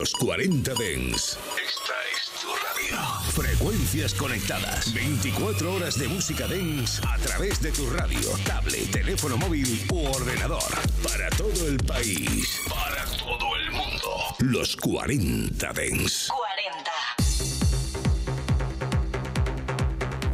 Los 0.00 0.12
40 0.12 0.74
Dens. 0.74 1.36
Esta 1.60 1.94
es 2.14 2.30
tu 2.40 2.46
radio. 2.46 2.96
Frecuencias 3.32 4.14
conectadas. 4.14 4.94
24 4.94 5.74
horas 5.74 5.98
de 5.98 6.06
música 6.06 6.46
Dens 6.46 7.00
a 7.04 7.18
través 7.18 7.60
de 7.60 7.72
tu 7.72 7.90
radio, 7.90 8.30
tablet, 8.46 8.92
teléfono 8.92 9.36
móvil 9.36 9.66
u 9.90 10.06
ordenador. 10.06 10.62
Para 11.02 11.28
todo 11.30 11.66
el 11.66 11.78
país. 11.78 12.60
Para 12.68 13.06
todo 13.18 13.56
el 13.56 13.72
mundo. 13.72 14.36
Los 14.38 14.76
40 14.76 15.72
Dens. 15.72 16.28
40. 16.28 16.78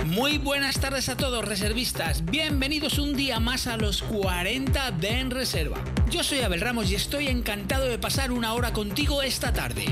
Muy 0.04 0.36
buenas 0.36 0.78
tardes 0.78 1.08
a 1.08 1.16
todos 1.16 1.42
reservistas, 1.42 2.26
bienvenidos 2.26 2.98
un 2.98 3.16
día 3.16 3.40
más 3.40 3.66
a 3.66 3.78
los 3.78 4.02
40 4.02 4.90
Den 4.90 5.30
Reserva. 5.30 5.82
Yo 6.14 6.22
soy 6.22 6.42
Abel 6.42 6.60
Ramos 6.60 6.92
y 6.92 6.94
estoy 6.94 7.26
encantado 7.26 7.86
de 7.86 7.98
pasar 7.98 8.30
una 8.30 8.54
hora 8.54 8.72
contigo 8.72 9.20
esta 9.20 9.52
tarde. 9.52 9.84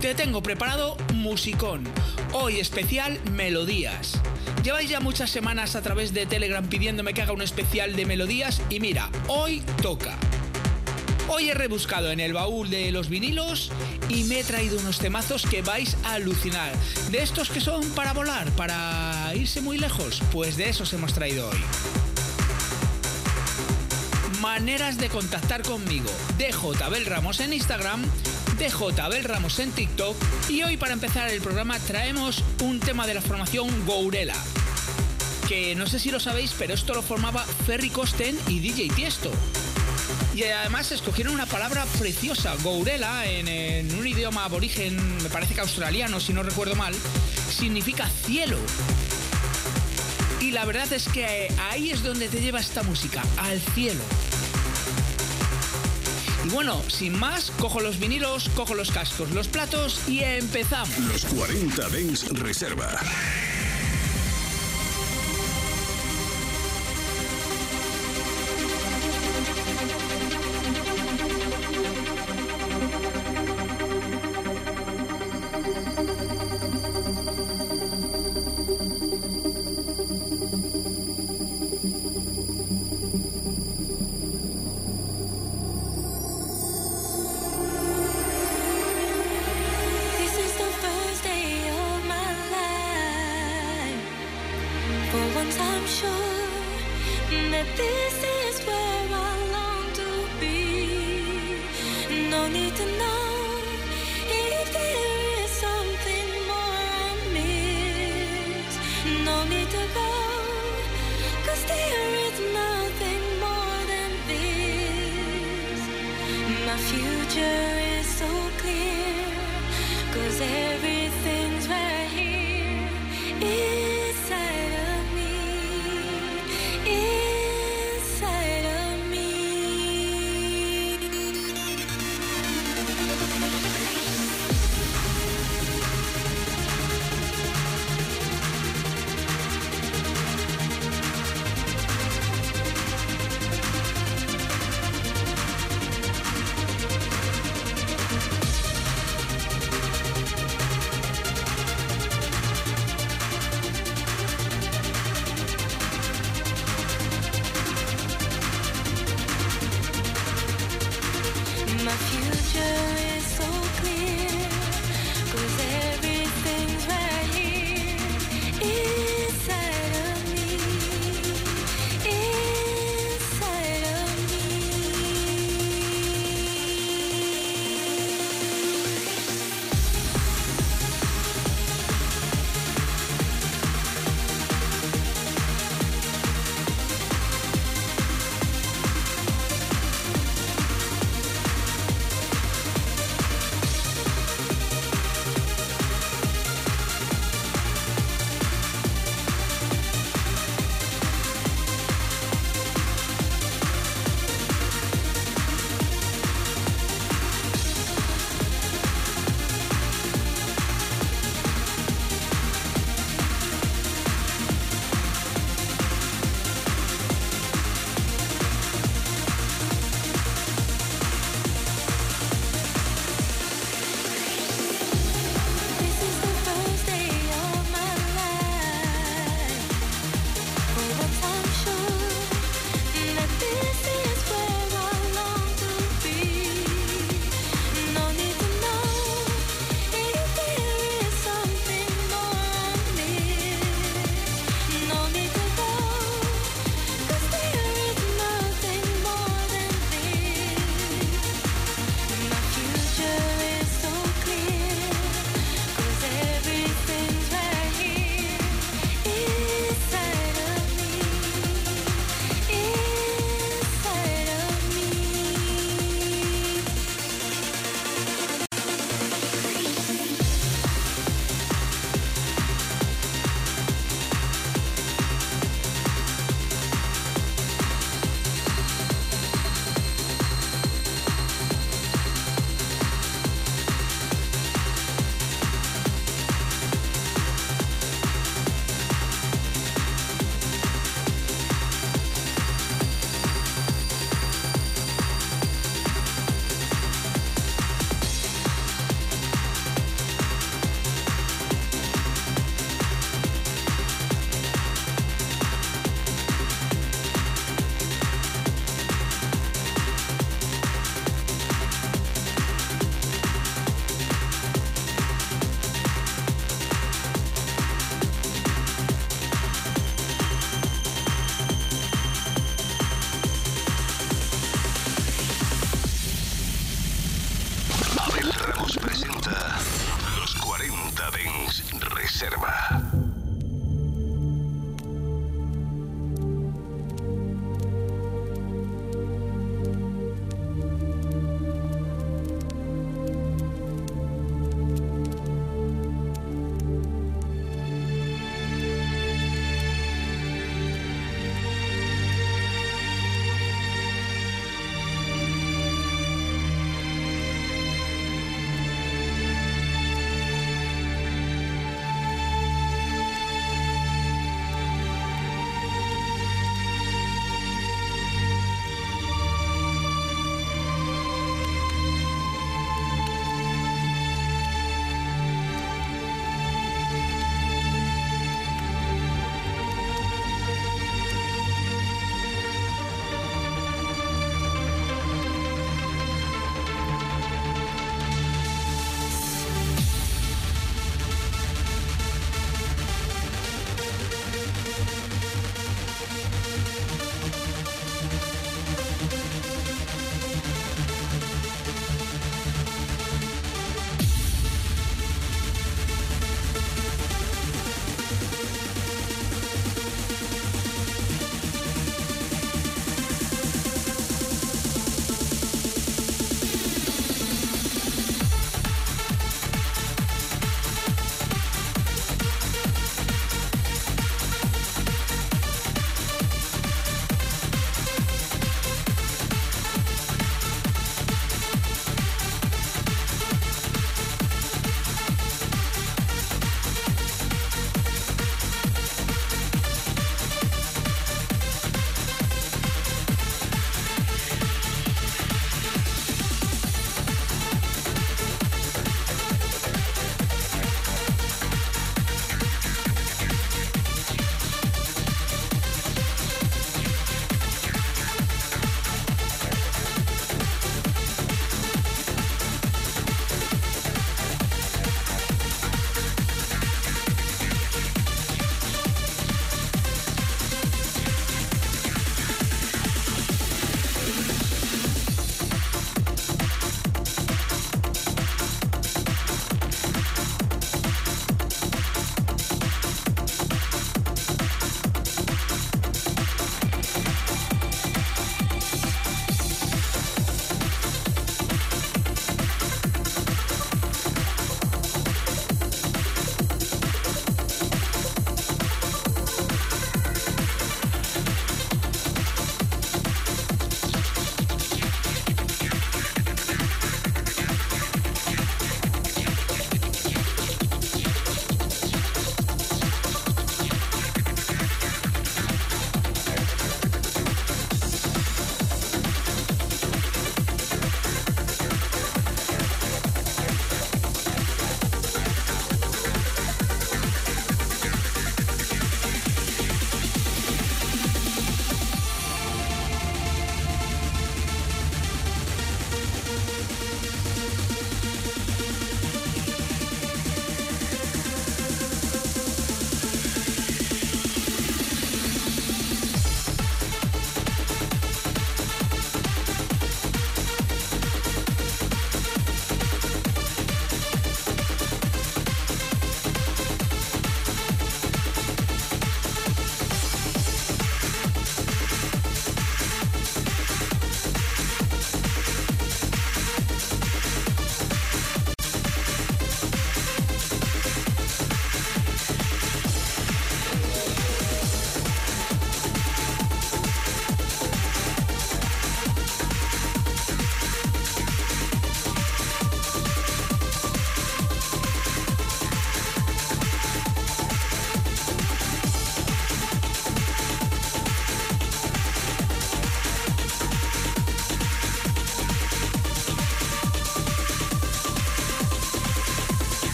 Te 0.00 0.12
tengo 0.12 0.42
preparado 0.42 0.96
musicón, 1.14 1.84
hoy 2.32 2.58
especial 2.58 3.20
melodías. 3.30 4.20
Lleváis 4.64 4.90
ya 4.90 4.98
muchas 4.98 5.30
semanas 5.30 5.76
a 5.76 5.82
través 5.82 6.12
de 6.12 6.26
Telegram 6.26 6.66
pidiéndome 6.66 7.14
que 7.14 7.22
haga 7.22 7.32
un 7.32 7.42
especial 7.42 7.94
de 7.94 8.06
melodías 8.06 8.60
y 8.70 8.80
mira, 8.80 9.08
hoy 9.28 9.62
toca. 9.80 10.18
Hoy 11.28 11.50
he 11.50 11.54
rebuscado 11.54 12.10
en 12.10 12.18
el 12.18 12.32
baúl 12.32 12.68
de 12.68 12.90
los 12.90 13.08
vinilos 13.08 13.70
y 14.08 14.24
me 14.24 14.40
he 14.40 14.44
traído 14.44 14.80
unos 14.80 14.98
temazos 14.98 15.46
que 15.46 15.62
vais 15.62 15.96
a 16.02 16.14
alucinar. 16.14 16.72
De 17.12 17.22
estos 17.22 17.50
que 17.50 17.60
son 17.60 17.88
para 17.90 18.12
volar, 18.12 18.50
para 18.56 19.32
irse 19.36 19.60
muy 19.60 19.78
lejos, 19.78 20.24
pues 20.32 20.56
de 20.56 20.70
esos 20.70 20.92
hemos 20.92 21.14
traído 21.14 21.48
hoy 21.48 22.01
maneras 24.42 24.98
de 24.98 25.08
contactar 25.08 25.62
conmigo. 25.62 26.10
DJ 26.36 26.82
Abel 26.82 27.06
Ramos 27.06 27.38
en 27.38 27.52
Instagram, 27.52 28.02
DJ 28.58 29.00
Abel 29.00 29.22
Ramos 29.22 29.60
en 29.60 29.70
TikTok 29.70 30.16
y 30.48 30.64
hoy 30.64 30.76
para 30.76 30.94
empezar 30.94 31.30
el 31.30 31.40
programa 31.40 31.78
traemos 31.78 32.42
un 32.60 32.80
tema 32.80 33.06
de 33.06 33.14
la 33.14 33.22
formación 33.22 33.68
Gourela. 33.86 34.34
Que 35.48 35.76
no 35.76 35.86
sé 35.86 36.00
si 36.00 36.10
lo 36.10 36.18
sabéis, 36.18 36.56
pero 36.58 36.74
esto 36.74 36.92
lo 36.92 37.02
formaba 37.02 37.44
Ferry 37.66 37.88
Costen 37.88 38.36
y 38.48 38.58
DJ 38.58 38.88
Tiesto. 38.88 39.30
Y 40.34 40.42
además 40.42 40.90
escogieron 40.90 41.34
una 41.34 41.46
palabra 41.46 41.86
preciosa, 42.00 42.56
Gourela, 42.64 43.26
en, 43.26 43.46
en 43.46 43.94
un 43.96 44.04
idioma 44.04 44.44
aborigen, 44.44 44.96
me 45.22 45.30
parece 45.30 45.54
que 45.54 45.60
australiano, 45.60 46.18
si 46.18 46.32
no 46.32 46.42
recuerdo 46.42 46.74
mal, 46.74 46.94
significa 47.48 48.08
cielo. 48.26 48.58
Y 50.40 50.50
la 50.50 50.64
verdad 50.64 50.92
es 50.92 51.06
que 51.06 51.48
ahí 51.70 51.92
es 51.92 52.02
donde 52.02 52.28
te 52.28 52.40
lleva 52.40 52.58
esta 52.58 52.82
música, 52.82 53.22
al 53.36 53.60
cielo. 53.60 54.02
Y 56.44 56.48
bueno, 56.48 56.82
sin 56.88 57.18
más, 57.18 57.50
cojo 57.52 57.80
los 57.80 57.98
vinilos, 57.98 58.48
cojo 58.56 58.74
los 58.74 58.90
cascos, 58.90 59.30
los 59.30 59.48
platos 59.48 60.00
y 60.08 60.20
empezamos. 60.20 60.98
Los 60.98 61.24
40 61.26 61.88
Dens 61.88 62.28
Reserva. 62.38 62.98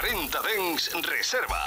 40 0.00 0.42
Dens 0.42 0.90
Reserva. 1.02 1.57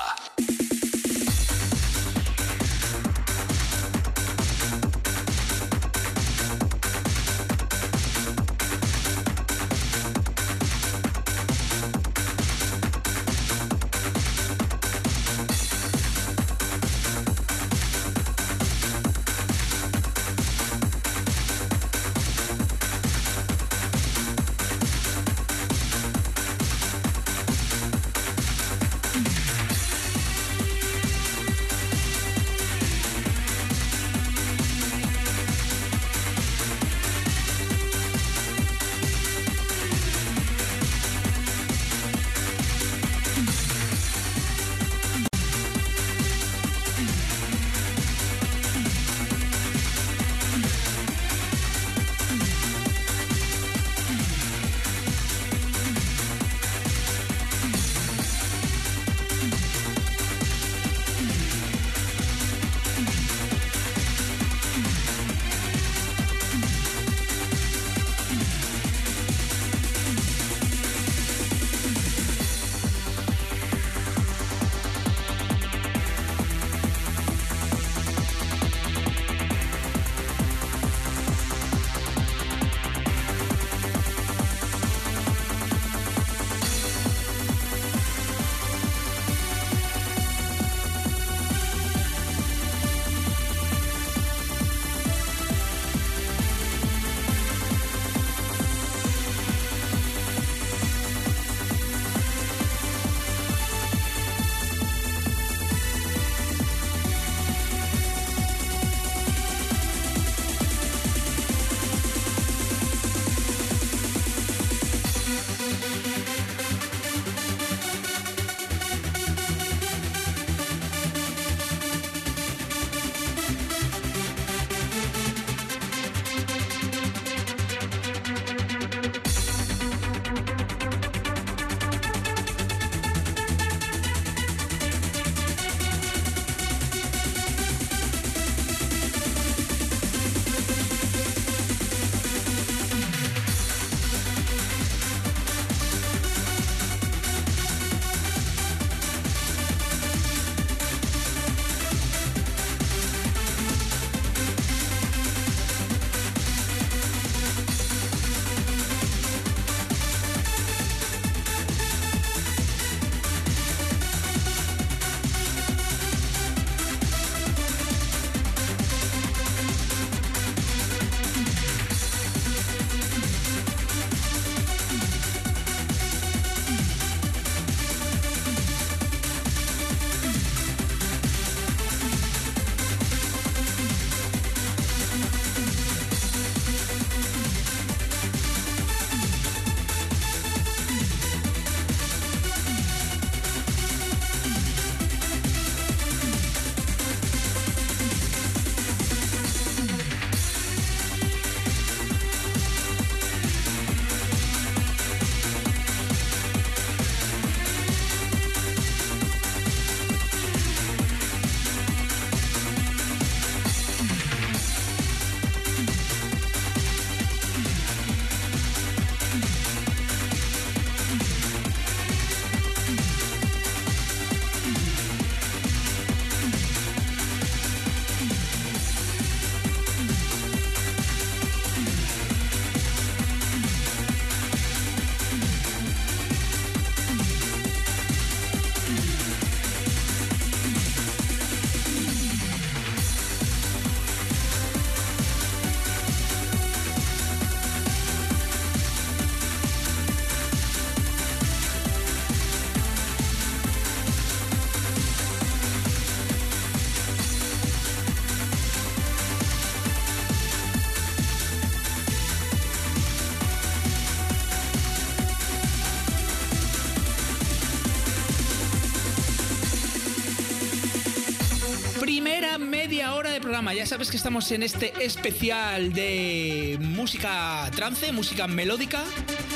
Ya 273.76 273.86
sabes 273.88 274.12
que 274.12 274.18
estamos 274.18 274.52
en 274.52 274.64
este 274.64 274.94
especial 275.04 275.92
de 275.94 276.78
música 276.82 277.68
trance, 277.76 278.12
música 278.12 278.48
melódica, 278.48 279.04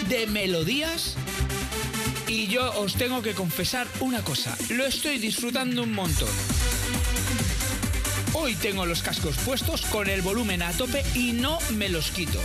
de 0.09 0.25
melodías. 0.25 1.15
Y 2.27 2.47
yo 2.47 2.71
os 2.79 2.95
tengo 2.95 3.21
que 3.21 3.33
confesar 3.33 3.87
una 3.99 4.23
cosa, 4.23 4.57
lo 4.69 4.85
estoy 4.85 5.19
disfrutando 5.19 5.83
un 5.83 5.93
montón. 5.93 6.29
Hoy 8.33 8.55
tengo 8.55 8.85
los 8.85 9.03
cascos 9.03 9.37
puestos 9.37 9.81
con 9.85 10.09
el 10.09 10.21
volumen 10.21 10.63
a 10.63 10.71
tope 10.71 11.03
y 11.13 11.33
no 11.33 11.59
me 11.73 11.89
los 11.89 12.09
quito. 12.09 12.39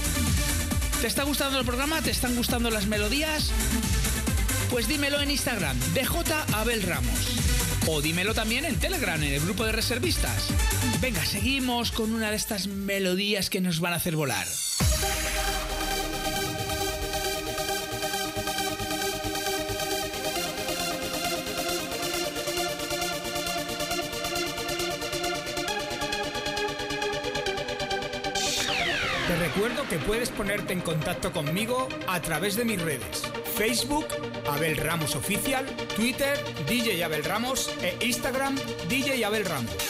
¿Te 1.01 1.07
está 1.07 1.23
gustando 1.23 1.59
el 1.59 1.65
programa? 1.65 2.03
¿Te 2.03 2.11
están 2.11 2.35
gustando 2.35 2.71
las 2.71 2.87
melodías? 2.87 3.53
Pues 4.71 4.87
dímelo 4.87 5.21
en 5.21 5.31
Instagram, 5.31 5.79
DJ 5.95 6.35
Abel 6.53 6.83
Ramos. 6.83 7.40
O 7.87 8.01
dímelo 8.01 8.35
también 8.35 8.65
en 8.65 8.77
Telegram, 8.77 9.23
en 9.23 9.33
el 9.33 9.41
grupo 9.41 9.65
de 9.65 9.73
reservistas. 9.73 10.49
Venga, 11.01 11.25
seguimos 11.25 11.91
con 11.91 12.13
una 12.13 12.31
de 12.31 12.37
estas 12.37 12.67
melodías 12.67 13.51
que 13.51 13.61
nos 13.61 13.81
van 13.81 13.95
a 13.95 13.97
hacer 13.97 14.17
volar. 14.17 14.47
Te 29.27 29.37
recuerdo 29.37 29.89
que 29.89 29.99
puedes 29.99 30.29
ponerte 30.31 30.73
en 30.73 30.81
contacto 30.81 31.33
conmigo 31.33 31.89
a 32.09 32.21
través 32.21 32.57
de 32.57 32.65
mis 32.65 32.83
redes. 32.83 33.23
Facebook, 33.57 34.09
Abel 34.49 34.77
Ramos 34.77 35.15
Oficial, 35.17 35.67
Twitter, 35.95 36.39
DJ 36.67 37.03
Abel 37.03 37.25
Ramos 37.25 37.71
e 37.83 38.07
Instagram, 38.07 38.55
DJ 38.89 39.25
Abel 39.25 39.45
Ramos. 39.45 39.90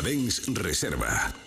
40 0.00 0.02
Dens 0.02 0.40
Reserva. 0.54 1.39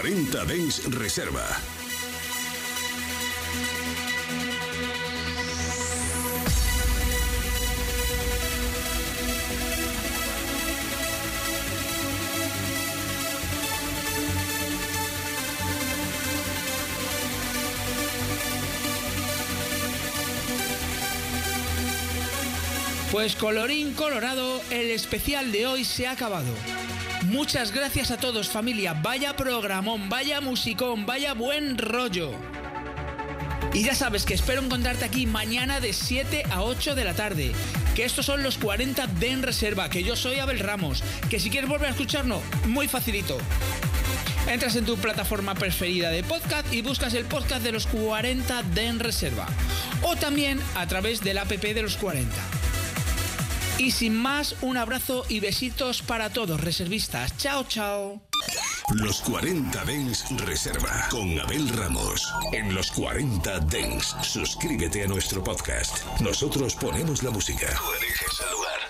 40 0.00 0.44
Dens 0.46 0.82
Reserva. 0.94 1.46
Pues 23.12 23.36
colorín 23.36 23.92
colorado, 23.92 24.62
el 24.70 24.90
especial 24.92 25.52
de 25.52 25.66
hoy 25.66 25.84
se 25.84 26.06
ha 26.06 26.12
acabado. 26.12 26.54
Muchas 27.30 27.70
gracias 27.70 28.10
a 28.10 28.16
todos 28.16 28.48
familia, 28.48 28.92
vaya 28.92 29.36
programón, 29.36 30.08
vaya 30.08 30.40
musicón, 30.40 31.06
vaya 31.06 31.32
buen 31.32 31.78
rollo. 31.78 32.32
Y 33.72 33.84
ya 33.84 33.94
sabes 33.94 34.24
que 34.24 34.34
espero 34.34 34.60
encontrarte 34.60 35.04
aquí 35.04 35.26
mañana 35.26 35.78
de 35.78 35.92
7 35.92 36.42
a 36.50 36.62
8 36.62 36.96
de 36.96 37.04
la 37.04 37.14
tarde. 37.14 37.52
Que 37.94 38.04
estos 38.04 38.26
son 38.26 38.42
los 38.42 38.58
40 38.58 39.06
de 39.06 39.30
en 39.30 39.42
reserva, 39.44 39.88
que 39.88 40.02
yo 40.02 40.16
soy 40.16 40.40
Abel 40.40 40.58
Ramos. 40.58 41.04
Que 41.30 41.38
si 41.38 41.50
quieres 41.50 41.70
volver 41.70 41.86
a 41.86 41.92
escucharnos, 41.92 42.42
muy 42.66 42.88
facilito. 42.88 43.38
Entras 44.48 44.74
en 44.74 44.84
tu 44.84 44.96
plataforma 44.96 45.54
preferida 45.54 46.10
de 46.10 46.24
podcast 46.24 46.72
y 46.72 46.82
buscas 46.82 47.14
el 47.14 47.26
podcast 47.26 47.62
de 47.62 47.70
los 47.70 47.86
40 47.86 48.64
de 48.64 48.86
en 48.86 48.98
reserva. 48.98 49.46
O 50.02 50.16
también 50.16 50.60
a 50.74 50.88
través 50.88 51.20
del 51.20 51.38
app 51.38 51.50
de 51.50 51.82
los 51.82 51.96
40. 51.96 52.34
Y 53.80 53.92
sin 53.92 54.14
más, 54.14 54.56
un 54.60 54.76
abrazo 54.76 55.24
y 55.30 55.40
besitos 55.40 56.02
para 56.02 56.28
todos, 56.28 56.60
reservistas. 56.60 57.34
Chao, 57.38 57.64
chao. 57.64 58.20
Los 58.94 59.22
40 59.22 59.84
Dens 59.86 60.26
Reserva 60.44 61.08
con 61.10 61.40
Abel 61.40 61.66
Ramos. 61.70 62.30
En 62.52 62.74
los 62.74 62.90
40 62.90 63.60
Dens, 63.60 64.14
suscríbete 64.20 65.04
a 65.04 65.06
nuestro 65.06 65.42
podcast. 65.42 66.04
Nosotros 66.20 66.74
ponemos 66.74 67.22
la 67.22 67.30
música. 67.30 67.68
Tú 67.74 67.92
eliges 67.94 68.40
el 68.44 68.52
lugar. 68.52 68.80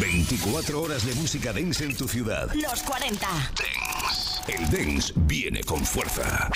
24 0.00 0.82
horas 0.82 1.06
de 1.06 1.14
música 1.14 1.52
dance 1.52 1.84
en 1.84 1.96
tu 1.96 2.08
ciudad. 2.08 2.52
Los 2.54 2.82
40. 2.82 3.24
Dance. 3.24 4.52
El 4.52 4.68
dance 4.68 5.12
viene 5.14 5.62
con 5.62 5.86
fuerza. 5.86 6.50